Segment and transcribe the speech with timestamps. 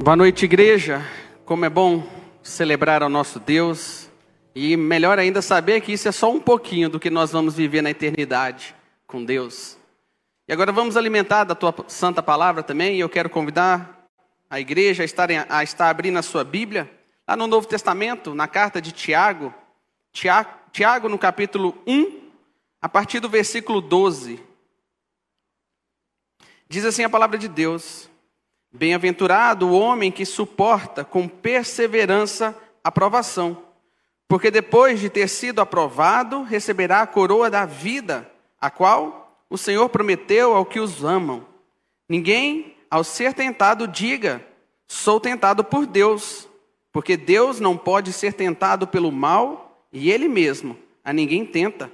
[0.00, 1.04] Boa noite, igreja.
[1.44, 2.06] Como é bom
[2.40, 4.08] celebrar ao nosso Deus
[4.54, 7.82] e melhor ainda saber que isso é só um pouquinho do que nós vamos viver
[7.82, 8.76] na eternidade
[9.08, 9.76] com Deus.
[10.46, 14.06] E agora vamos alimentar da tua santa palavra também, e eu quero convidar
[14.48, 16.88] a igreja a estar, a estar abrindo a sua Bíblia,
[17.26, 19.52] lá no Novo Testamento, na carta de Tiago,
[20.12, 22.20] Tiago, Tiago no capítulo 1,
[22.80, 24.40] a partir do versículo 12.
[26.68, 28.08] Diz assim a palavra de Deus:
[28.78, 33.60] Bem-aventurado o homem que suporta com perseverança a provação,
[34.28, 39.88] porque depois de ter sido aprovado, receberá a coroa da vida, a qual o Senhor
[39.88, 41.44] prometeu ao que os amam.
[42.08, 44.46] Ninguém, ao ser tentado, diga:
[44.86, 46.48] Sou tentado por Deus,
[46.92, 51.90] porque Deus não pode ser tentado pelo mal e Ele mesmo a ninguém tenta.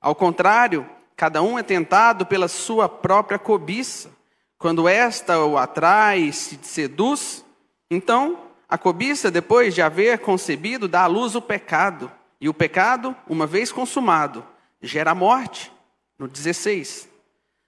[0.00, 4.19] Ao contrário, cada um é tentado pela sua própria cobiça.
[4.60, 7.42] Quando esta o atrai e se seduz,
[7.90, 12.12] então a cobiça, depois de haver concebido, dá à luz o pecado.
[12.38, 14.44] E o pecado, uma vez consumado,
[14.82, 15.72] gera morte.
[16.18, 17.08] No 16.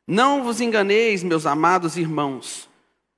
[0.07, 2.69] Não vos enganeis, meus amados irmãos.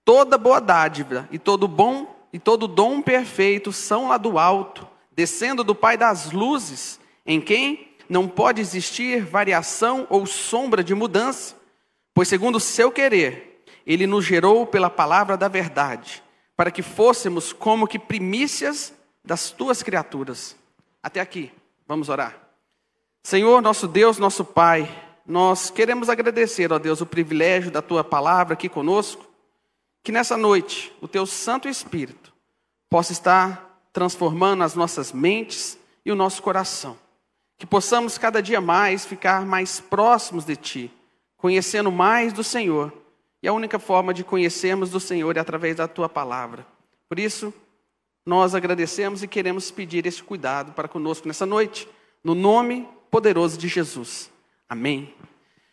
[0.04, 5.64] Toda boa dádiva e todo bom e todo dom perfeito são lá do alto, descendo
[5.64, 11.56] do Pai das luzes, em quem não pode existir variação ou sombra de mudança,
[12.14, 13.53] pois segundo o seu querer,
[13.86, 16.22] ele nos gerou pela palavra da verdade,
[16.56, 20.56] para que fôssemos como que primícias das tuas criaturas.
[21.02, 21.52] Até aqui,
[21.86, 22.38] vamos orar.
[23.22, 24.88] Senhor, nosso Deus, nosso Pai,
[25.26, 29.26] nós queremos agradecer, ó Deus, o privilégio da tua palavra aqui conosco,
[30.02, 32.32] que nessa noite o teu Santo Espírito
[32.90, 36.98] possa estar transformando as nossas mentes e o nosso coração.
[37.58, 40.90] Que possamos cada dia mais ficar mais próximos de ti,
[41.36, 42.92] conhecendo mais do Senhor
[43.44, 46.66] e a única forma de conhecermos do Senhor é através da tua palavra.
[47.06, 47.52] Por isso,
[48.24, 51.86] nós agradecemos e queremos pedir esse cuidado para conosco nessa noite,
[52.24, 54.30] no nome poderoso de Jesus.
[54.66, 55.14] Amém.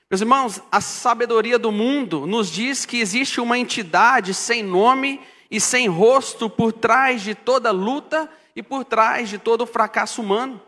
[0.09, 5.62] Meus irmãos, a sabedoria do mundo nos diz que existe uma entidade sem nome e
[5.62, 10.62] sem rosto por trás de toda luta e por trás de todo fracasso humano.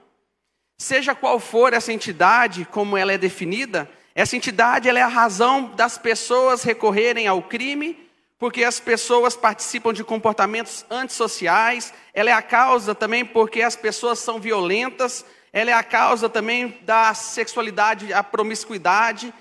[0.78, 5.98] Seja qual for essa entidade, como ela é definida, essa entidade é a razão das
[5.98, 7.98] pessoas recorrerem ao crime,
[8.38, 14.20] porque as pessoas participam de comportamentos antissociais, ela é a causa também porque as pessoas
[14.20, 19.34] são violentas, ela é a causa também da sexualidade, a promiscuidade,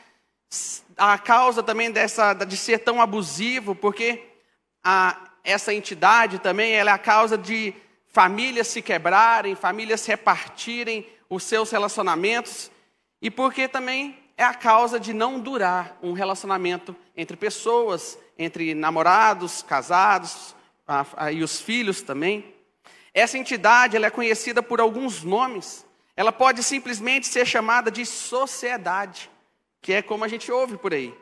[0.97, 4.23] a causa também dessa de ser tão abusivo, porque
[4.85, 7.75] a, essa entidade também ela é a causa de
[8.07, 12.71] famílias se quebrarem, famílias repartirem os seus relacionamentos,
[13.21, 19.63] e porque também é a causa de não durar um relacionamento entre pessoas, entre namorados,
[19.63, 20.55] casados
[20.87, 22.55] a, a, e os filhos também.
[23.15, 25.87] Essa entidade ela é conhecida por alguns nomes.
[26.17, 29.31] Ela pode simplesmente ser chamada de sociedade,
[29.81, 31.15] que é como a gente ouve por aí.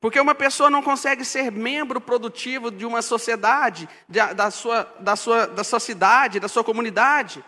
[0.00, 5.46] Porque uma pessoa não consegue ser membro produtivo de uma sociedade, da, sua, da, sua,
[5.46, 7.42] da sua cidade, da sua comunidade.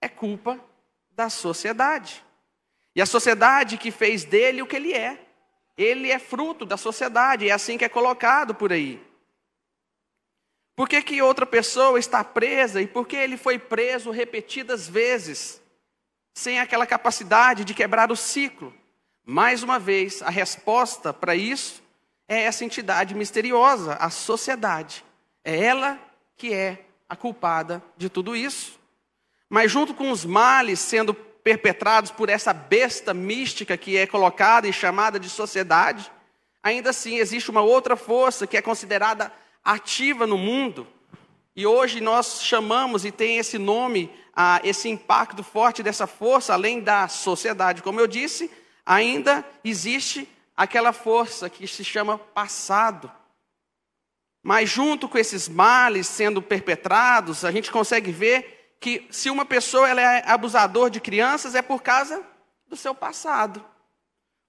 [0.00, 0.58] É culpa
[1.10, 2.24] da sociedade.
[2.94, 5.20] E a sociedade que fez dele o que ele é.
[5.76, 9.02] Ele é fruto da sociedade, é assim que é colocado por aí.
[10.76, 15.60] Por que, que outra pessoa está presa e por que ele foi preso repetidas vezes,
[16.32, 18.74] sem aquela capacidade de quebrar o ciclo?
[19.24, 21.82] Mais uma vez, a resposta para isso
[22.28, 25.04] é essa entidade misteriosa, a sociedade.
[25.44, 25.98] É ela
[26.36, 28.78] que é a culpada de tudo isso.
[29.48, 34.72] Mas, junto com os males sendo perpetrados por essa besta mística que é colocada e
[34.72, 36.10] chamada de sociedade,
[36.62, 39.30] ainda assim existe uma outra força que é considerada
[39.62, 40.86] ativa no mundo.
[41.54, 46.80] E hoje nós chamamos e tem esse nome, ah, esse impacto forte dessa força, além
[46.80, 48.50] da sociedade, como eu disse,
[48.84, 50.26] ainda existe
[50.56, 53.12] aquela força que se chama passado.
[54.42, 58.53] Mas junto com esses males sendo perpetrados, a gente consegue ver
[58.84, 62.22] que se uma pessoa ela é abusador de crianças é por causa
[62.66, 63.64] do seu passado.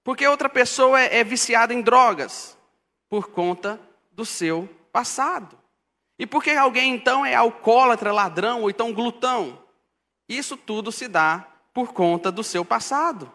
[0.04, 2.54] Porque outra pessoa é, é viciada em drogas
[3.08, 3.80] por conta
[4.12, 5.58] do seu passado.
[6.18, 9.58] E por que alguém então é alcoólatra, ladrão ou então glutão?
[10.28, 13.32] Isso tudo se dá por conta do seu passado.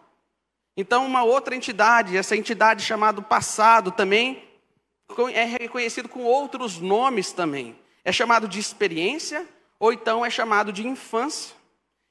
[0.76, 4.48] Então, uma outra entidade, essa entidade chamada passado também
[5.34, 7.76] é reconhecido com outros nomes também.
[8.04, 9.48] É chamado de experiência,
[9.82, 11.56] ou então é chamado de infância.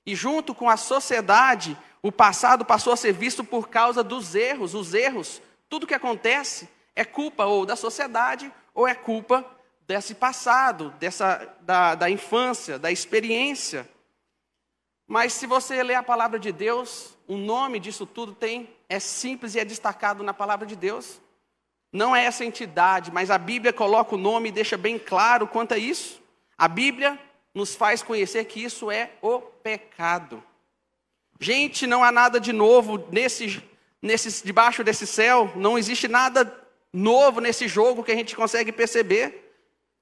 [0.06, 4.73] E junto com a sociedade, o passado passou a ser visto por causa dos erros.
[4.73, 9.50] Os erros, tudo que acontece é culpa ou da sociedade ou é culpa
[9.88, 13.89] desse passado, dessa, da, da infância, da experiência.
[15.07, 19.56] Mas se você ler a palavra de Deus, o nome disso tudo tem é simples
[19.56, 21.21] e é destacado na palavra de Deus.
[21.94, 25.73] Não é essa entidade, mas a Bíblia coloca o nome e deixa bem claro quanto
[25.73, 26.21] a isso.
[26.57, 27.18] A Bíblia
[27.53, 30.44] nos faz conhecer que isso é o pecado.
[31.39, 33.62] Gente, não há nada de novo nesse,
[34.01, 36.56] nesse debaixo desse céu, não existe nada
[36.94, 39.53] novo nesse jogo que a gente consegue perceber.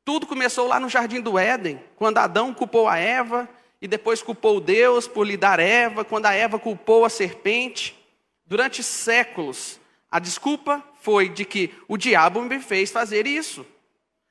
[0.03, 3.47] Tudo começou lá no jardim do Éden, quando Adão culpou a Eva
[3.81, 7.97] e depois culpou Deus por lhe dar Eva, quando a Eva culpou a serpente.
[8.45, 9.79] Durante séculos,
[10.11, 13.65] a desculpa foi de que o diabo me fez fazer isso.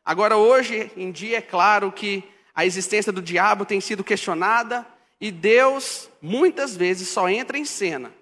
[0.04, 2.24] Agora, hoje em dia, é claro que
[2.58, 4.84] a existência do diabo tem sido questionada
[5.20, 8.12] e Deus, muitas vezes, só entra em cena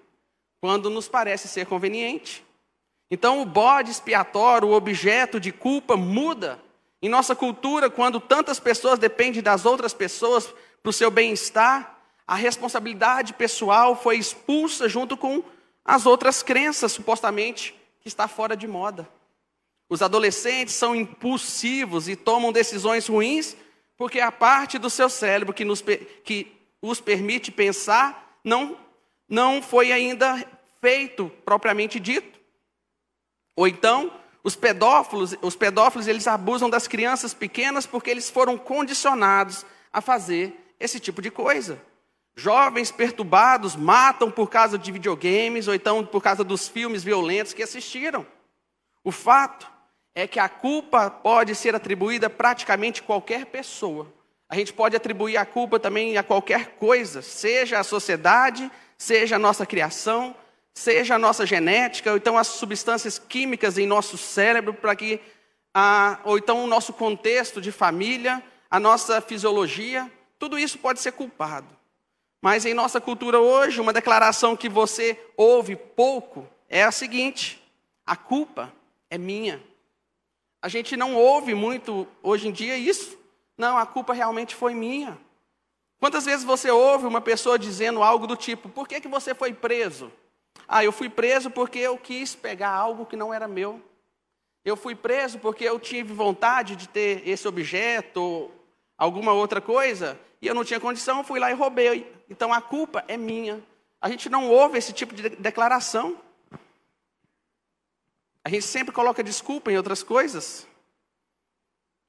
[0.61, 2.45] quando nos parece ser conveniente.
[3.09, 6.59] Então, o bode expiatório, o objeto de culpa, muda.
[7.01, 10.53] Em nossa cultura, quando tantas pessoas dependem das outras pessoas
[10.83, 11.97] para o seu bem-estar,
[12.27, 15.43] a responsabilidade pessoal foi expulsa junto com
[15.83, 19.09] as outras crenças, supostamente, que está fora de moda.
[19.89, 23.57] Os adolescentes são impulsivos e tomam decisões ruins
[23.97, 25.83] porque a parte do seu cérebro que, nos,
[26.23, 28.77] que os permite pensar não,
[29.27, 30.45] não foi ainda
[30.79, 32.39] feito propriamente dito.
[33.55, 34.11] Ou então,
[34.43, 40.75] os pedófilos, os pedófilos eles abusam das crianças pequenas porque eles foram condicionados a fazer
[40.79, 41.81] esse tipo de coisa.
[42.35, 47.63] Jovens perturbados matam por causa de videogames ou então por causa dos filmes violentos que
[47.63, 48.27] assistiram.
[49.03, 49.67] O fato
[50.17, 54.11] é que a culpa pode ser atribuída a praticamente qualquer pessoa.
[54.49, 59.39] A gente pode atribuir a culpa também a qualquer coisa, seja a sociedade, seja a
[59.39, 60.35] nossa criação,
[60.73, 65.19] seja a nossa genética, ou então as substâncias químicas em nosso cérebro, para que,
[65.71, 68.41] a, ou então o nosso contexto de família,
[68.71, 71.67] a nossa fisiologia, tudo isso pode ser culpado.
[72.41, 77.63] Mas em nossa cultura hoje, uma declaração que você ouve pouco é a seguinte:
[78.03, 78.73] a culpa
[79.11, 79.61] é minha.
[80.61, 83.17] A gente não ouve muito hoje em dia isso.
[83.57, 85.17] Não, a culpa realmente foi minha.
[85.99, 89.53] Quantas vezes você ouve uma pessoa dizendo algo do tipo: por que, que você foi
[89.53, 90.11] preso?
[90.67, 93.81] Ah, eu fui preso porque eu quis pegar algo que não era meu.
[94.65, 98.51] Eu fui preso porque eu tive vontade de ter esse objeto ou
[98.97, 102.11] alguma outra coisa e eu não tinha condição, fui lá e roubei.
[102.29, 103.63] Então a culpa é minha.
[104.01, 106.17] A gente não ouve esse tipo de declaração.
[108.47, 110.65] A gente sempre coloca desculpa em outras coisas.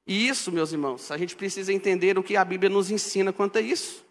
[0.07, 3.57] E isso, meus irmãos, a gente precisa entender o que a Bíblia nos ensina quanto
[3.57, 4.05] a isso.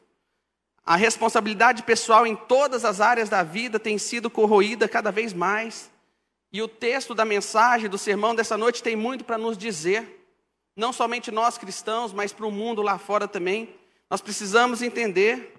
[0.84, 5.90] A responsabilidade pessoal em todas as áreas da vida tem sido corroída cada vez mais.
[6.52, 10.28] E o texto da mensagem do sermão dessa noite tem muito para nos dizer.
[10.76, 13.74] Não somente nós cristãos, mas para o mundo lá fora também.
[14.10, 15.54] Nós precisamos entender,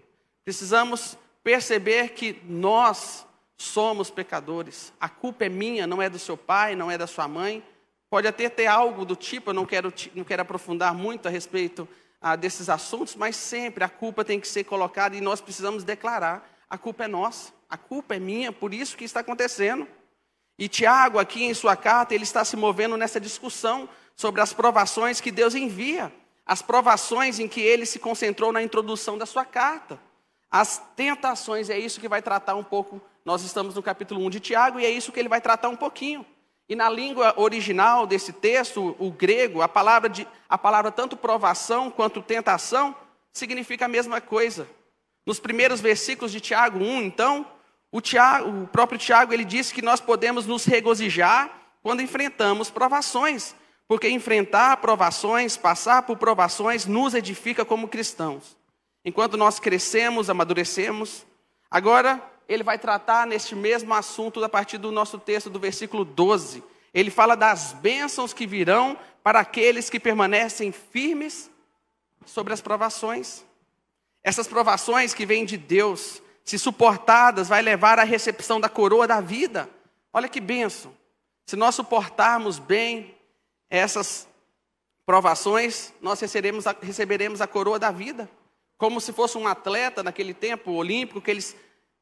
[0.45, 3.25] precisamos perceber que nós
[3.59, 4.91] somos pecadores.
[4.99, 7.63] A culpa é minha, não é do seu pai, não é da sua mãe,
[8.09, 11.87] Pode até ter algo do tipo, eu não quero, não quero aprofundar muito a respeito
[12.19, 16.49] ah, desses assuntos, mas sempre a culpa tem que ser colocada e nós precisamos declarar:
[16.67, 19.87] a culpa é nossa, a culpa é minha, por isso que está acontecendo.
[20.57, 25.21] E Tiago, aqui em sua carta, ele está se movendo nessa discussão sobre as provações
[25.21, 26.11] que Deus envia,
[26.45, 29.99] as provações em que ele se concentrou na introdução da sua carta.
[30.49, 32.99] As tentações, é isso que vai tratar um pouco.
[33.29, 35.75] Nós estamos no capítulo 1 de Tiago e é isso que ele vai tratar um
[35.75, 36.25] pouquinho.
[36.67, 41.91] E na língua original desse texto, o grego, a palavra, de, a palavra tanto provação
[41.91, 42.95] quanto tentação
[43.31, 44.67] significa a mesma coisa.
[45.27, 47.45] Nos primeiros versículos de Tiago 1, então,
[47.91, 51.51] o, Tiago, o próprio Tiago ele diz que nós podemos nos regozijar
[51.83, 53.53] quando enfrentamos provações,
[53.87, 58.57] porque enfrentar provações, passar por provações, nos edifica como cristãos.
[59.05, 61.27] Enquanto nós crescemos, amadurecemos.
[61.69, 62.19] Agora,
[62.49, 66.63] ele vai tratar neste mesmo assunto a partir do nosso texto do versículo 12.
[66.91, 71.51] Ele fala das bênçãos que virão para aqueles que permanecem firmes
[72.25, 73.45] sobre as provações.
[74.23, 79.21] Essas provações que vêm de Deus, se suportadas, vai levar à recepção da coroa da
[79.21, 79.69] vida.
[80.11, 80.91] Olha que bênção.
[81.45, 83.15] Se nós suportarmos bem
[83.69, 84.27] essas
[85.05, 88.27] provações, nós receberemos a, receberemos a coroa da vida.
[88.75, 91.55] Como se fosse um atleta naquele tempo olímpico, que eles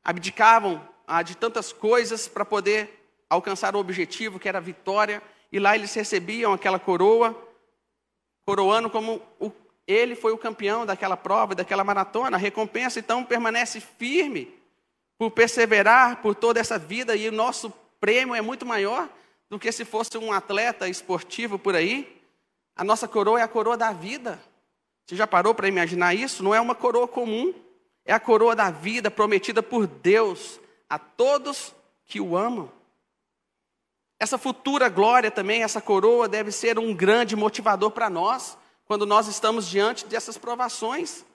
[0.08, 5.22] abdicavam ah, de tantas coisas para poder alcançar o objetivo, que era a vitória,
[5.52, 7.36] e lá eles recebiam aquela coroa,
[8.46, 9.52] coroando como o,
[9.86, 12.38] ele foi o campeão daquela prova, daquela maratona.
[12.38, 14.58] A recompensa, então, permanece firme
[15.18, 19.10] por perseverar por toda essa vida, e o nosso prêmio é muito maior
[19.50, 22.22] do que se fosse um atleta esportivo por aí.
[22.78, 24.40] A nossa coroa é a coroa da vida.
[25.06, 26.42] Você já parou para imaginar isso?
[26.42, 27.54] Não é uma coroa comum,
[28.08, 30.60] é a coroa da vida prometida por Deus
[30.90, 32.72] a todos que o amam.
[34.18, 39.28] Essa futura glória também, essa coroa, deve ser um grande motivador para nós, quando nós
[39.28, 41.26] estamos diante dessas provações,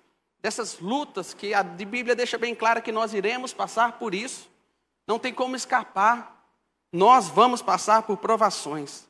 [0.41, 4.50] dessas lutas, que a Bíblia deixa bem clara que nós iremos passar por isso.
[5.07, 6.43] Não tem como escapar.
[6.91, 9.07] Nós vamos passar por provações.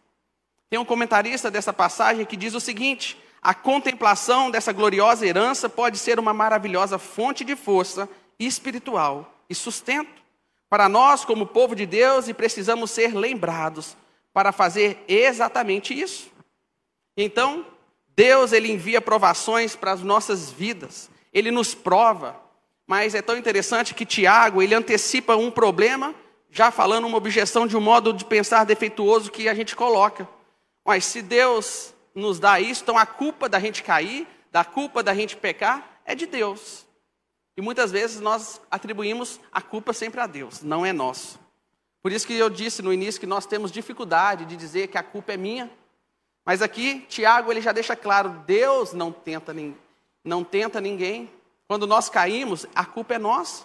[0.68, 5.98] Tem um comentarista dessa passagem que diz o seguinte: a contemplação dessa gloriosa herança pode
[5.98, 8.08] ser uma maravilhosa fonte de força
[8.38, 10.22] espiritual e sustento
[10.70, 13.96] para nós, como povo de Deus, e precisamos ser lembrados
[14.32, 16.30] para fazer exatamente isso.
[17.16, 17.66] Então,
[18.14, 21.10] Deus ele envia provações para as nossas vidas.
[21.32, 22.40] Ele nos prova.
[22.86, 26.14] Mas é tão interessante que Tiago, ele antecipa um problema,
[26.50, 30.28] já falando uma objeção de um modo de pensar defeituoso que a gente coloca.
[30.84, 35.14] Mas se Deus nos dá isso, então a culpa da gente cair, da culpa da
[35.14, 36.86] gente pecar, é de Deus.
[37.56, 41.40] E muitas vezes nós atribuímos a culpa sempre a Deus, não é nosso.
[42.02, 45.02] Por isso que eu disse no início que nós temos dificuldade de dizer que a
[45.02, 45.70] culpa é minha.
[46.44, 49.54] Mas aqui, Tiago, ele já deixa claro, Deus não tenta,
[50.24, 51.30] não tenta ninguém.
[51.68, 53.64] Quando nós caímos, a culpa é nossa.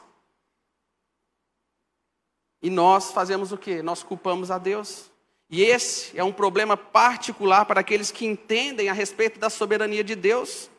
[2.61, 3.81] E nós fazemos o quê?
[3.81, 5.09] Nós culpamos a Deus.
[5.49, 10.15] E esse é um problema particular para aqueles que entendem a respeito da soberania de
[10.15, 10.69] Deus.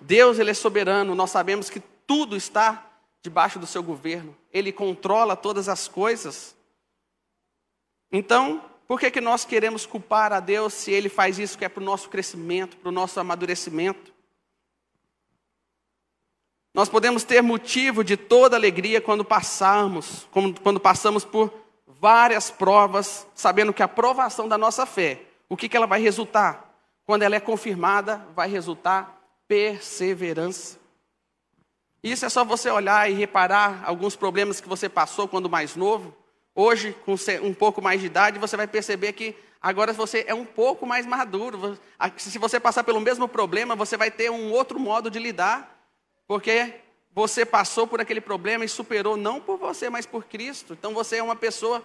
[0.00, 2.86] Deus ele é soberano, nós sabemos que tudo está
[3.22, 4.36] debaixo do seu governo.
[4.52, 6.54] Ele controla todas as coisas.
[8.12, 11.68] Então, por que, que nós queremos culpar a Deus se Ele faz isso que é
[11.68, 14.14] para o nosso crescimento, para o nosso amadurecimento?
[16.72, 20.28] Nós podemos ter motivo de toda alegria quando passarmos,
[20.62, 21.65] quando passamos por
[22.06, 26.72] várias provas, sabendo que a provação da nossa fé, o que, que ela vai resultar?
[27.04, 30.78] Quando ela é confirmada, vai resultar perseverança.
[32.04, 36.16] Isso é só você olhar e reparar alguns problemas que você passou quando mais novo.
[36.54, 40.44] Hoje, com um pouco mais de idade, você vai perceber que agora você é um
[40.44, 41.76] pouco mais maduro.
[42.18, 45.76] Se você passar pelo mesmo problema, você vai ter um outro modo de lidar,
[46.28, 46.72] porque
[47.16, 50.74] você passou por aquele problema e superou não por você, mas por Cristo.
[50.74, 51.82] Então você é uma pessoa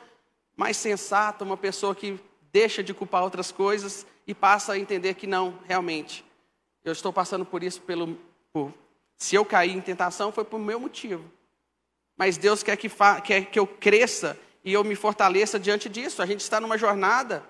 [0.57, 2.19] mais sensata, uma pessoa que
[2.51, 6.25] deixa de culpar outras coisas e passa a entender que não, realmente,
[6.83, 8.19] eu estou passando por isso pelo.
[8.51, 8.73] Por,
[9.17, 11.23] se eu cair em tentação, foi por meu motivo.
[12.17, 16.21] Mas Deus quer que, fa, quer que eu cresça e eu me fortaleça diante disso.
[16.21, 17.41] A gente está numa jornada,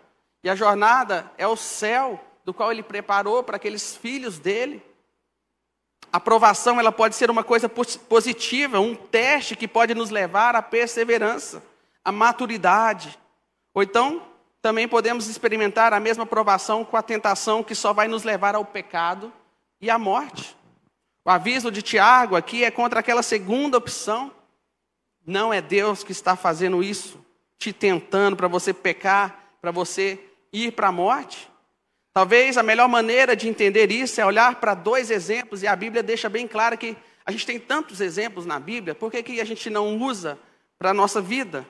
[0.43, 4.83] e a jornada é o céu do qual Ele preparou para aqueles filhos dele.
[6.11, 10.61] A aprovação ela pode ser uma coisa positiva, um teste que pode nos levar à
[10.61, 11.63] perseverança,
[12.03, 13.17] à maturidade.
[13.73, 14.21] Ou então,
[14.61, 18.63] também podemos experimentar a mesma provação com a tentação que só vai nos levar ao
[18.63, 19.31] pecado
[19.79, 20.55] e à morte.
[21.25, 24.31] O aviso de Tiago aqui é contra aquela segunda opção.
[25.25, 27.23] Não é Deus que está fazendo isso,
[27.57, 30.19] te tentando para você pecar, para você
[30.51, 31.50] ir para a morte.
[32.13, 36.03] Talvez a melhor maneira de entender isso é olhar para dois exemplos, e a Bíblia
[36.03, 39.45] deixa bem claro que a gente tem tantos exemplos na Bíblia, por que, que a
[39.45, 40.37] gente não usa
[40.77, 41.65] para a nossa vida?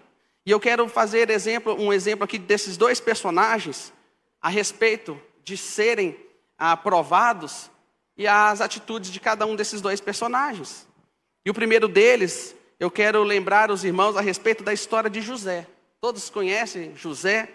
[0.46, 3.94] E eu quero fazer exemplo, um exemplo aqui desses dois personagens
[4.42, 6.18] a respeito de serem
[6.58, 7.70] aprovados
[8.18, 10.88] e as atitudes de cada um desses dois personagens.
[11.46, 15.68] E o primeiro deles, eu quero lembrar os irmãos a respeito da história de José.
[16.00, 17.50] Todos conhecem José,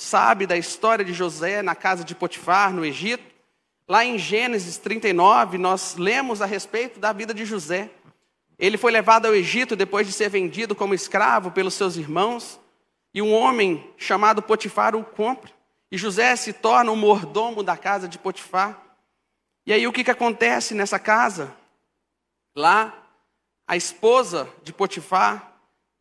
[0.00, 3.22] sabe da história de José na casa de Potifar, no Egito.
[3.86, 7.90] Lá em Gênesis 39, nós lemos a respeito da vida de José.
[8.58, 12.58] Ele foi levado ao Egito depois de ser vendido como escravo pelos seus irmãos,
[13.12, 15.52] e um homem chamado Potifar o compra.
[15.92, 18.80] E José se torna o mordomo da casa de Potifar.
[19.66, 21.54] E aí o que, que acontece nessa casa?
[22.56, 22.94] Lá,
[23.66, 25.52] a esposa de Potifar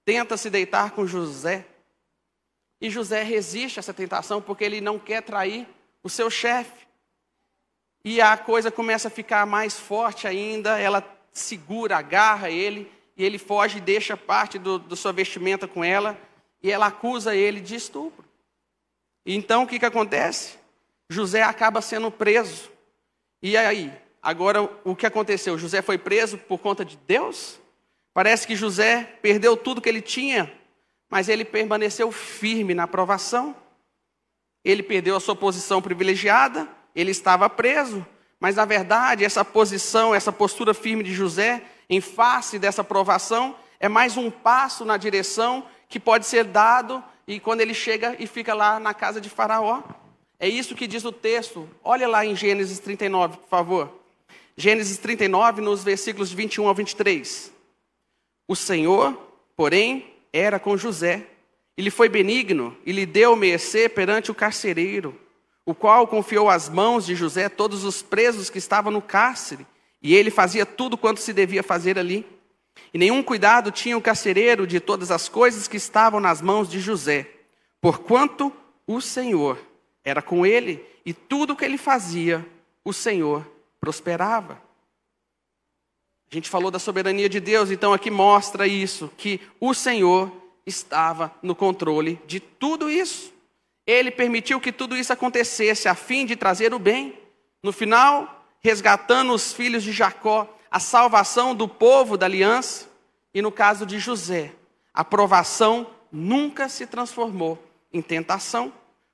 [0.05, 1.65] tenta se deitar com José.
[2.81, 5.67] E José resiste a essa tentação porque ele não quer trair
[6.01, 6.87] o seu chefe.
[8.03, 13.37] E a coisa começa a ficar mais forte ainda, ela segura, agarra ele, e ele
[13.37, 16.17] foge e deixa parte do, do sua vestimenta com ela,
[16.63, 18.25] e ela acusa ele de estupro.
[19.25, 20.57] E então o que, que acontece?
[21.09, 22.71] José acaba sendo preso.
[23.41, 23.91] E aí?
[24.21, 25.57] Agora o que aconteceu?
[25.57, 27.59] José foi preso por conta de Deus?
[28.13, 30.51] Parece que José perdeu tudo que ele tinha,
[31.09, 33.55] mas ele permaneceu firme na aprovação.
[34.63, 38.05] Ele perdeu a sua posição privilegiada, ele estava preso,
[38.39, 43.89] mas na verdade, essa posição, essa postura firme de José, em face dessa provação, é
[43.89, 48.53] mais um passo na direção que pode ser dado e quando ele chega e fica
[48.53, 49.81] lá na casa de Faraó.
[50.39, 51.69] É isso que diz o texto.
[51.83, 53.99] Olha lá em Gênesis 39, por favor.
[54.55, 57.51] Gênesis 39, nos versículos 21 ao 23.
[58.47, 59.13] O Senhor,
[59.55, 61.25] porém, era com José.
[61.77, 65.19] Ele foi benigno e lhe deu mercê perante o carcereiro,
[65.65, 69.65] o qual confiou às mãos de José todos os presos que estavam no cárcere,
[70.01, 72.25] e ele fazia tudo quanto se devia fazer ali.
[72.93, 76.79] E nenhum cuidado tinha o carcereiro de todas as coisas que estavam nas mãos de
[76.79, 77.27] José,
[77.81, 78.51] porquanto
[78.87, 79.57] o Senhor
[80.03, 82.45] era com ele, e tudo o que ele fazia,
[82.83, 83.45] o Senhor
[83.79, 84.68] prosperava.
[86.31, 90.31] A gente falou da soberania de Deus, então aqui mostra isso, que o Senhor
[90.65, 93.33] estava no controle de tudo isso.
[93.85, 97.17] Ele permitiu que tudo isso acontecesse a fim de trazer o bem.
[97.63, 102.87] No final, resgatando os filhos de Jacó, a salvação do povo da aliança.
[103.33, 104.53] E no caso de José,
[104.93, 107.57] a provação nunca se transformou
[107.91, 108.71] em tentação,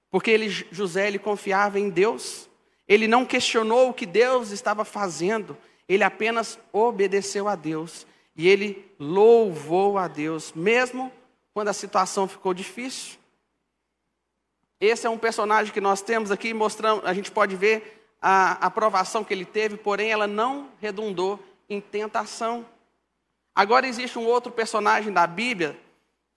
[0.10, 2.50] porque ele, José ele confiava em Deus.
[2.88, 8.94] Ele não questionou o que Deus estava fazendo, ele apenas obedeceu a Deus e ele
[9.00, 11.12] louvou a Deus, mesmo
[11.54, 13.18] quando a situação ficou difícil.
[14.80, 19.24] Esse é um personagem que nós temos aqui, mostrando, a gente pode ver a aprovação
[19.24, 21.40] que ele teve, porém ela não redundou
[21.70, 22.66] em tentação.
[23.54, 25.80] Agora existe um outro personagem da Bíblia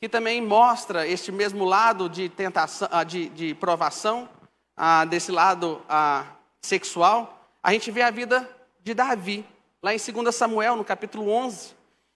[0.00, 4.28] que também mostra este mesmo lado de tentação, ah, de, de provação,
[4.76, 6.24] ah, desse lado ah,
[6.62, 7.44] sexual.
[7.60, 8.48] A gente vê a vida
[8.88, 9.44] de Davi,
[9.82, 11.74] lá em 2 Samuel, no capítulo 11.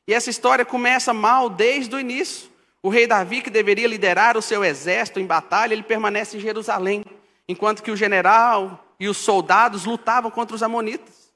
[0.08, 2.50] E essa história começa mal desde o início.
[2.82, 7.04] O rei Davi, que deveria liderar o seu exército em batalha, ele permanece em Jerusalém,
[7.46, 11.30] enquanto que o general e os soldados lutavam contra os amonitas.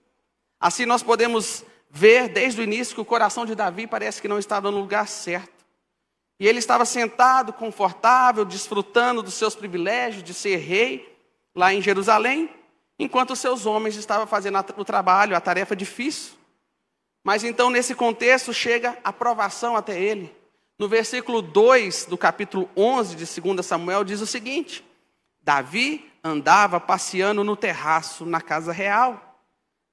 [0.59, 4.39] Assim nós podemos ver desde o início que o coração de Davi parece que não
[4.39, 5.67] estava no lugar certo.
[6.41, 11.15] E ele estava sentado, confortável, desfrutando dos seus privilégios de ser rei
[11.55, 12.51] lá em Jerusalém,
[12.99, 16.35] enquanto seus homens estavam fazendo o trabalho, a tarefa difícil.
[17.23, 20.35] Mas então, nesse contexto, chega a provação até ele.
[20.79, 24.85] No versículo 2 do capítulo 11 de 2 Samuel, diz o seguinte:
[25.43, 29.41] Davi andava passeando no terraço na casa real.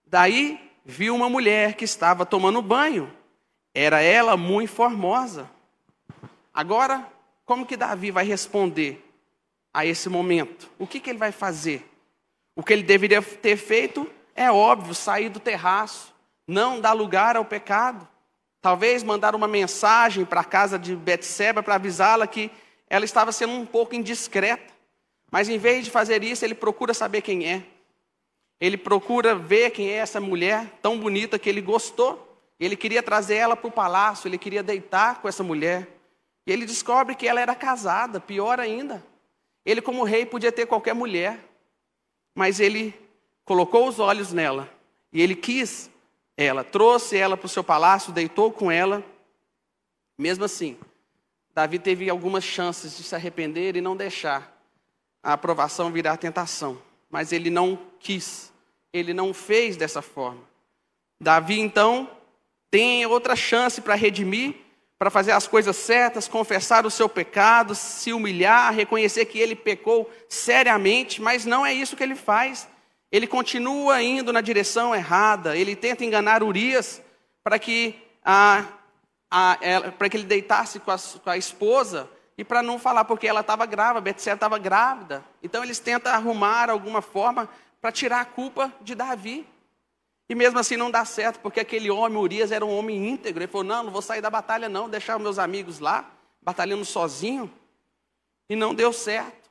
[0.06, 3.12] Daí viu uma mulher que estava tomando banho.
[3.74, 5.50] Era ela muito formosa.
[6.54, 7.08] Agora,
[7.46, 9.04] como que Davi vai responder
[9.74, 10.70] a esse momento?
[10.78, 11.90] O que, que ele vai fazer?
[12.56, 16.14] O que ele deveria ter feito é óbvio, sair do terraço,
[16.48, 18.08] não dar lugar ao pecado.
[18.62, 22.52] Talvez mandar uma mensagem para a casa de Betseba para avisá-la que
[22.90, 24.74] ela estava sendo um pouco indiscreta.
[25.32, 27.64] Mas em vez de fazer isso, ele procura saber quem é.
[28.62, 32.38] Ele procura ver quem é essa mulher tão bonita que ele gostou.
[32.60, 35.88] Ele queria trazer ela para o palácio, ele queria deitar com essa mulher.
[36.46, 39.04] E ele descobre que ela era casada, pior ainda.
[39.66, 41.40] Ele, como rei, podia ter qualquer mulher
[42.34, 42.94] mas ele
[43.46, 44.70] colocou os olhos nela
[45.12, 45.90] e ele quis
[46.36, 49.04] ela, trouxe ela para o seu palácio, deitou com ela.
[50.18, 50.78] Mesmo assim,
[51.54, 54.52] Davi teve algumas chances de se arrepender e não deixar
[55.22, 58.52] a aprovação virar tentação, mas ele não quis,
[58.92, 60.42] ele não fez dessa forma.
[61.20, 62.10] Davi então
[62.70, 64.56] tem outra chance para redimir,
[65.04, 70.10] para fazer as coisas certas, confessar o seu pecado, se humilhar, reconhecer que ele pecou
[70.30, 72.70] seriamente, mas não é isso que ele faz.
[73.12, 77.02] Ele continua indo na direção errada, ele tenta enganar Urias
[77.44, 78.64] para que, a,
[79.30, 79.58] a,
[79.98, 83.42] para que ele deitasse com a, com a esposa e para não falar porque ela
[83.42, 85.22] estava grávida, Betseba estava grávida.
[85.44, 87.50] Então eles tentam arrumar alguma forma
[87.82, 89.46] para tirar a culpa de Davi.
[90.30, 93.44] E mesmo assim não dá certo, porque aquele homem, Urias, era um homem íntegro.
[93.44, 96.10] Ele falou: Não, não vou sair da batalha, não, deixar meus amigos lá,
[96.42, 97.52] batalhando sozinho.
[98.50, 99.50] E não deu certo.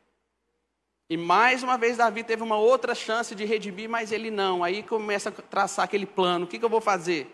[1.09, 4.65] E mais uma vez Davi teve uma outra chance de redimir, mas ele não.
[4.65, 7.31] Aí começa a traçar aquele plano: o que, que eu vou fazer?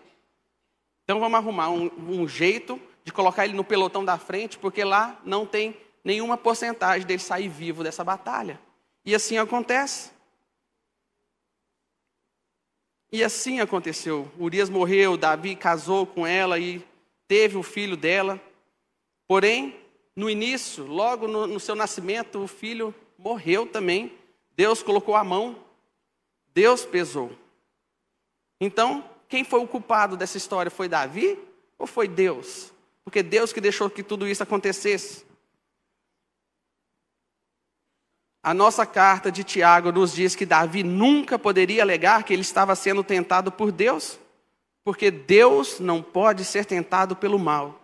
[1.03, 5.19] Então vamos arrumar um, um jeito de colocar ele no pelotão da frente, porque lá
[5.23, 8.59] não tem nenhuma porcentagem dele sair vivo dessa batalha.
[9.05, 10.11] E assim acontece.
[13.11, 14.31] E assim aconteceu.
[14.39, 16.85] Urias morreu, Davi casou com ela e
[17.27, 18.39] teve o filho dela.
[19.27, 19.75] Porém,
[20.15, 24.11] no início, logo no, no seu nascimento, o filho morreu também.
[24.55, 25.55] Deus colocou a mão,
[26.53, 27.31] Deus pesou.
[28.59, 30.69] Então, quem foi o culpado dessa história?
[30.69, 31.39] Foi Davi
[31.77, 32.71] ou foi Deus?
[33.03, 35.25] Porque Deus que deixou que tudo isso acontecesse.
[38.49, 42.75] A nossa carta de Tiago nos diz que Davi nunca poderia alegar que ele estava
[42.75, 44.17] sendo tentado por Deus,
[44.83, 47.79] porque Deus não pode ser tentado pelo mal.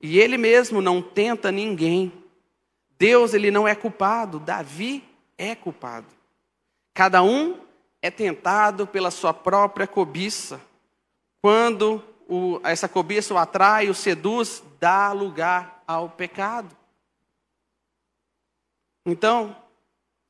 [0.00, 2.12] E ele mesmo não tenta ninguém.
[2.98, 5.04] Deus ele não é culpado, Davi
[5.38, 6.08] é culpado.
[6.92, 7.60] Cada um
[8.02, 10.60] é tentado pela sua própria cobiça.
[11.40, 16.76] Quando o, essa cobiça o atrai, o seduz, dá lugar ao pecado.
[19.06, 19.61] Então,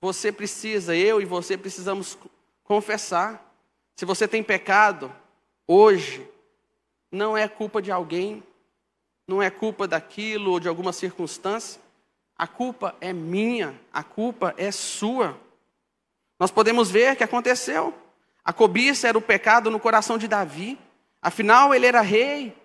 [0.03, 2.19] você precisa, eu e você precisamos
[2.65, 3.55] confessar.
[3.95, 5.15] Se você tem pecado
[5.65, 6.29] hoje,
[7.09, 8.43] não é culpa de alguém,
[9.29, 11.81] não é culpa daquilo ou de alguma circunstância.
[12.37, 15.38] A culpa é minha, a culpa é sua.
[16.37, 17.95] Nós podemos ver que aconteceu.
[18.45, 20.77] A cobiça era o pecado no coração de Davi.
[21.21, 22.57] Afinal, ele era rei,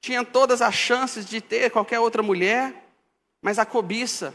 [0.00, 2.88] tinha todas as chances de ter qualquer outra mulher,
[3.42, 4.34] mas a cobiça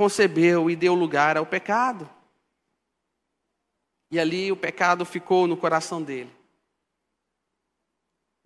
[0.00, 2.08] concebeu e deu lugar ao pecado.
[4.10, 6.30] E ali o pecado ficou no coração dele.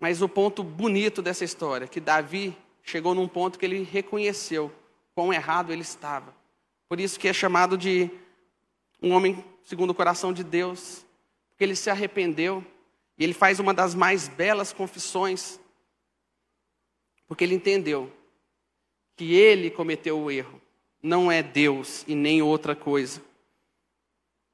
[0.01, 4.75] Mas o ponto bonito dessa história, que Davi chegou num ponto que ele reconheceu
[5.15, 6.35] quão errado ele estava.
[6.89, 8.11] Por isso que é chamado de
[9.01, 11.07] um homem segundo o coração de Deus,
[11.51, 12.67] porque ele se arrependeu
[13.17, 15.61] e ele faz uma das mais belas confissões,
[17.29, 18.13] porque ele entendeu
[19.15, 20.64] que ele cometeu o erro,
[21.05, 23.21] não é Deus e nem outra coisa.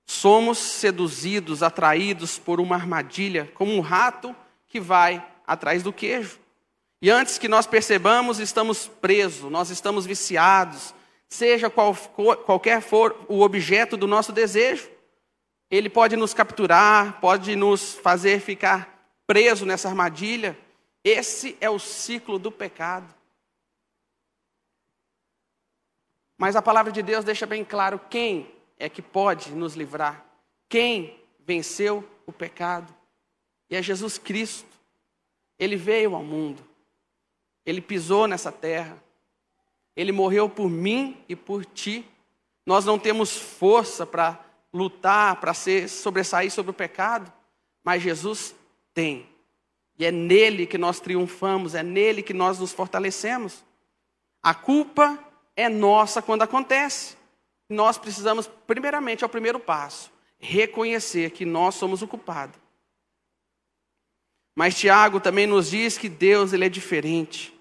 [0.05, 4.35] Somos seduzidos, atraídos por uma armadilha, como um rato
[4.67, 6.41] que vai atrás do queijo.
[7.01, 10.93] E antes que nós percebamos, estamos presos, nós estamos viciados,
[11.29, 11.95] seja qual
[12.45, 14.91] qualquer for o objeto do nosso desejo.
[15.71, 20.59] Ele pode nos capturar, pode nos fazer ficar preso nessa armadilha.
[21.05, 23.20] Esse é o ciclo do pecado.
[26.41, 30.25] Mas a palavra de Deus deixa bem claro quem é que pode nos livrar,
[30.71, 32.91] quem venceu o pecado.
[33.69, 34.81] E é Jesus Cristo.
[35.59, 36.67] Ele veio ao mundo,
[37.67, 38.97] ele pisou nessa terra,
[39.95, 42.09] ele morreu por mim e por ti.
[42.65, 47.31] Nós não temos força para lutar, para sobressair sobre o pecado,
[47.85, 48.55] mas Jesus
[48.95, 49.29] tem.
[49.99, 53.63] E é nele que nós triunfamos, é nele que nós nos fortalecemos.
[54.43, 55.23] A culpa
[55.57, 57.17] é nossa quando acontece.
[57.69, 62.59] Nós precisamos, primeiramente, é o primeiro passo, reconhecer que nós somos o culpado.
[64.57, 67.55] Mas Tiago também nos diz que Deus ele é diferente.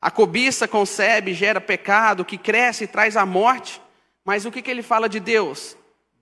[0.00, 3.80] A cobiça concebe, gera pecado, que cresce e traz a morte.
[4.24, 5.76] Mas o que, que ele fala de Deus?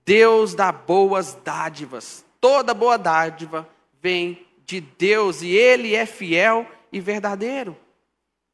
[0.04, 2.24] Deus dá boas dádivas.
[2.40, 3.68] Toda boa dádiva
[4.00, 7.76] vem de Deus e Ele é fiel e verdadeiro.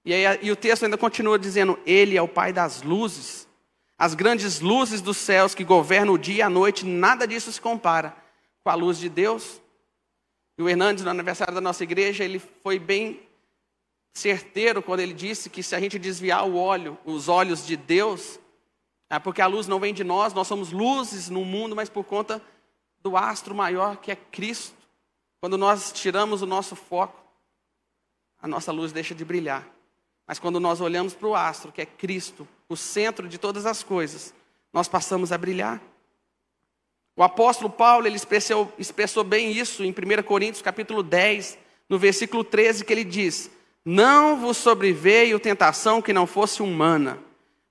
[0.05, 3.49] E, aí, e o texto ainda continua dizendo: Ele é o Pai das luzes.
[3.99, 7.61] As grandes luzes dos céus que governam o dia e a noite, nada disso se
[7.61, 8.17] compara
[8.63, 9.61] com a luz de Deus.
[10.57, 13.21] E o Hernandes, no aniversário da nossa igreja, ele foi bem
[14.13, 18.39] certeiro quando ele disse que se a gente desviar o óleo, os olhos de Deus,
[19.11, 22.05] é porque a luz não vem de nós, nós somos luzes no mundo, mas por
[22.05, 22.43] conta
[23.01, 24.77] do astro maior que é Cristo.
[25.41, 27.25] Quando nós tiramos o nosso foco,
[28.41, 29.67] a nossa luz deixa de brilhar.
[30.29, 33.83] Mas quando nós olhamos para o astro, que é Cristo, o centro de todas as
[33.83, 34.35] coisas,
[34.71, 35.81] nós passamos a brilhar.
[37.17, 41.57] O apóstolo Paulo, ele expressou, expressou bem isso em 1 Coríntios capítulo 10,
[41.89, 43.51] no versículo 13, que ele diz:
[43.83, 47.19] Não vos sobreveio tentação que não fosse humana,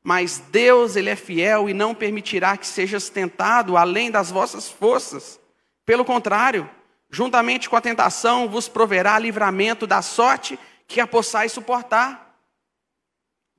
[0.04, 5.40] mas Deus, ele é fiel e não permitirá que sejas tentado além das vossas forças.
[5.86, 6.68] Pelo contrário,
[7.08, 12.27] juntamente com a tentação vos proverá livramento da sorte que a possais suportar.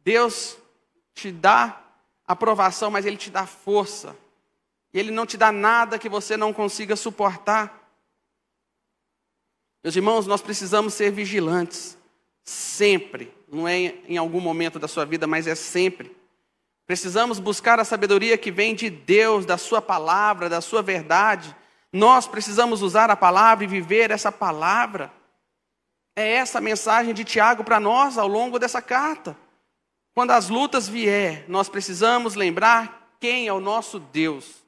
[0.09, 0.57] Deus
[1.13, 1.85] te dá
[2.27, 4.17] aprovação, mas ele te dá força.
[4.91, 7.93] E ele não te dá nada que você não consiga suportar.
[9.85, 11.99] Meus irmãos, nós precisamos ser vigilantes
[12.43, 16.17] sempre, não é em algum momento da sua vida, mas é sempre.
[16.87, 21.55] Precisamos buscar a sabedoria que vem de Deus, da Sua palavra, da Sua verdade.
[21.93, 25.13] Nós precisamos usar a palavra e viver essa palavra.
[26.17, 29.37] É essa a mensagem de Tiago para nós ao longo dessa carta.
[30.19, 34.65] Quando as lutas vier, nós precisamos lembrar quem é o nosso Deus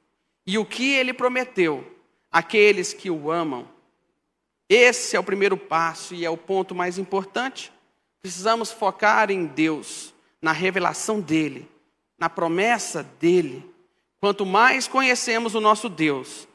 [0.47, 1.85] e o que ele prometeu
[2.31, 3.67] àqueles que o amam.
[4.69, 7.69] Esse é o primeiro passo e é o ponto mais importante.
[8.21, 11.69] Precisamos focar em Deus, na revelação dele
[12.17, 13.69] na promessa dele.
[14.21, 16.47] Quanto mais conhecemos o nosso Deus,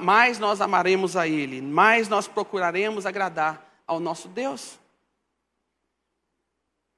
[0.00, 4.76] mais nós amaremos a Ele, mais nós procuraremos agradar ao nosso Deus.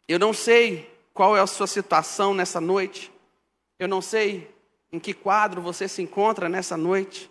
[0.08, 3.10] Eu não sei qual é a sua situação nessa noite,
[3.78, 4.54] eu não sei
[4.92, 7.30] em que quadro você se encontra nessa noite,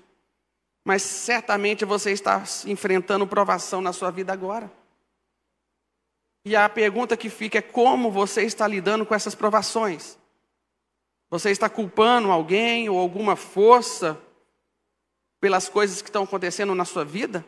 [0.84, 4.71] mas certamente você está enfrentando provação na sua vida agora.
[6.43, 10.17] E a pergunta que fica é como você está lidando com essas provações?
[11.30, 14.19] Você está culpando alguém ou alguma força
[15.39, 17.45] pelas coisas que estão acontecendo na sua vida?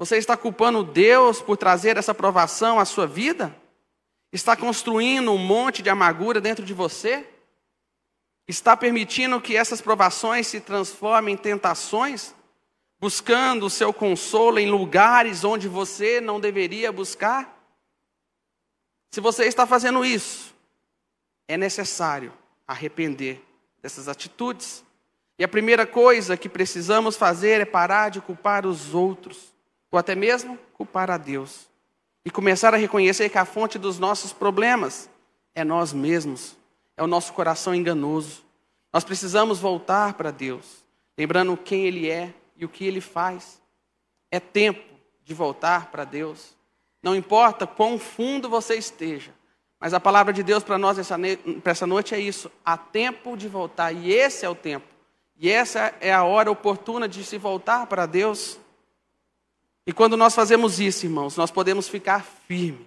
[0.00, 3.54] Você está culpando Deus por trazer essa provação à sua vida?
[4.32, 7.26] Está construindo um monte de amargura dentro de você?
[8.46, 12.34] Está permitindo que essas provações se transformem em tentações?
[13.00, 17.56] Buscando o seu consolo em lugares onde você não deveria buscar?
[19.10, 20.54] Se você está fazendo isso,
[21.46, 22.32] é necessário
[22.66, 23.42] arrepender
[23.80, 24.84] dessas atitudes.
[25.38, 29.54] E a primeira coisa que precisamos fazer é parar de culpar os outros
[29.90, 31.67] ou até mesmo culpar a Deus.
[32.28, 35.08] E começar a reconhecer que a fonte dos nossos problemas
[35.54, 36.58] é nós mesmos,
[36.94, 38.44] é o nosso coração enganoso.
[38.92, 40.84] Nós precisamos voltar para Deus,
[41.16, 43.62] lembrando quem Ele é e o que Ele faz.
[44.30, 44.82] É tempo
[45.24, 46.54] de voltar para Deus.
[47.02, 49.32] Não importa quão fundo você esteja,
[49.80, 50.98] mas a palavra de Deus para nós
[51.62, 54.86] para essa noite é isso: há tempo de voltar, e esse é o tempo.
[55.34, 58.60] E essa é a hora oportuna de se voltar para Deus.
[59.88, 62.86] E quando nós fazemos isso, irmãos, nós podemos ficar firmes,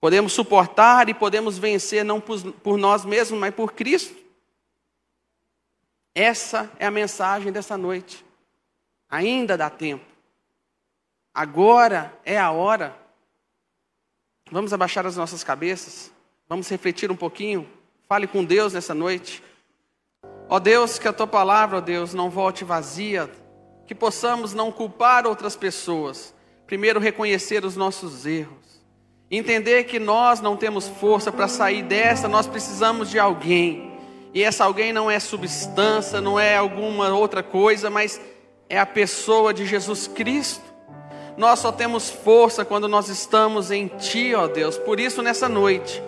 [0.00, 4.14] podemos suportar e podemos vencer não por, nós mesmos, mas por Cristo.
[6.14, 8.24] Essa é a mensagem dessa noite.
[9.10, 10.04] Ainda dá tempo.
[11.34, 12.96] Agora é a hora.
[14.48, 16.12] Vamos abaixar as nossas cabeças.
[16.48, 17.68] Vamos refletir um pouquinho.
[18.08, 19.42] Fale com Deus nessa noite.
[20.48, 23.28] Ó Deus, que a tua palavra, ó Deus, não volte vazia.
[23.84, 26.35] Que possamos não culpar outras pessoas,
[26.66, 28.56] primeiro reconhecer os nossos erros.
[29.30, 33.92] Entender que nós não temos força para sair dessa, nós precisamos de alguém.
[34.32, 38.20] E essa alguém não é substância, não é alguma outra coisa, mas
[38.68, 40.64] é a pessoa de Jesus Cristo.
[41.36, 44.78] Nós só temos força quando nós estamos em Ti, ó Deus.
[44.78, 46.02] Por isso, nessa noite,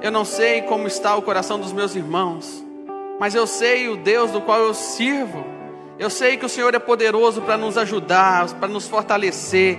[0.00, 2.64] eu não sei como está o coração dos meus irmãos,
[3.18, 5.44] mas eu sei o Deus do qual eu sirvo.
[5.98, 9.78] Eu sei que o Senhor é poderoso para nos ajudar, para nos fortalecer,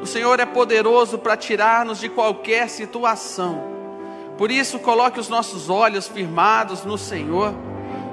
[0.00, 3.76] o Senhor é poderoso para tirar-nos de qualquer situação.
[4.36, 7.54] Por isso, coloque os nossos olhos firmados no Senhor.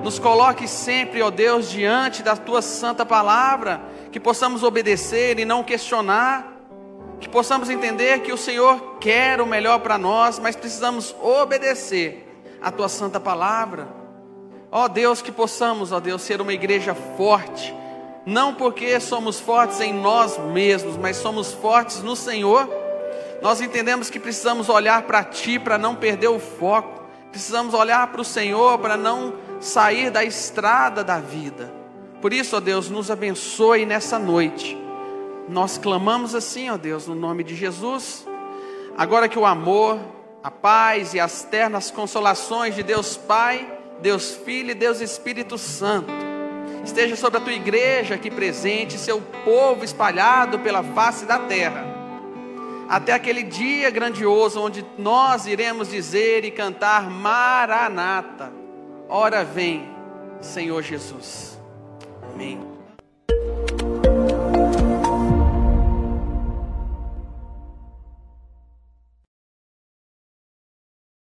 [0.04, 5.64] Nos coloque sempre, ó Deus, diante da tua santa palavra, que possamos obedecer e não
[5.64, 6.54] questionar,
[7.20, 12.28] que possamos entender que o Senhor quer o melhor para nós, mas precisamos obedecer
[12.62, 13.88] a tua santa palavra.
[14.72, 17.74] Ó Deus, que possamos, ó Deus, ser uma igreja forte,
[18.26, 22.70] não porque somos fortes em nós mesmos, mas somos fortes no Senhor.
[23.42, 28.22] Nós entendemos que precisamos olhar para Ti para não perder o foco, precisamos olhar para
[28.22, 31.74] o Senhor para não sair da estrada da vida.
[32.22, 34.78] Por isso, ó Deus, nos abençoe nessa noite.
[35.50, 38.26] Nós clamamos assim, ó Deus, no nome de Jesus.
[38.98, 40.00] Agora que o amor,
[40.42, 43.70] a paz e as ternas consolações de Deus Pai,
[44.02, 46.23] Deus Filho e Deus Espírito Santo
[46.84, 51.86] esteja sobre a tua igreja aqui presente, seu povo espalhado pela face da terra,
[52.90, 58.52] até aquele dia grandioso onde nós iremos dizer e cantar Maranata,
[59.08, 59.88] ora vem,
[60.42, 61.58] Senhor Jesus.
[62.34, 62.73] Amém.